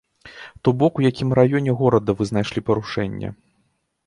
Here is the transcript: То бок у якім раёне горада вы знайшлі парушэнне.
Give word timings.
То 0.63 0.69
бок 0.83 0.97
у 1.01 1.05
якім 1.09 1.35
раёне 1.39 1.71
горада 1.83 2.11
вы 2.23 2.29
знайшлі 2.31 2.59
парушэнне. 2.71 3.29